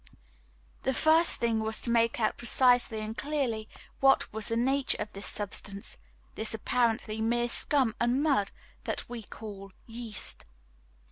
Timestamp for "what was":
3.99-4.47